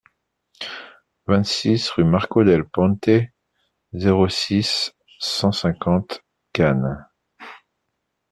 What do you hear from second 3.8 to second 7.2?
zéro six, cent cinquante Cannes